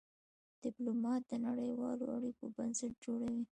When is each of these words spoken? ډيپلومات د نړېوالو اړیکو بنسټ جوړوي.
ډيپلومات 0.63 1.21
د 1.27 1.31
نړېوالو 1.45 2.05
اړیکو 2.17 2.43
بنسټ 2.55 2.93
جوړوي. 3.05 3.43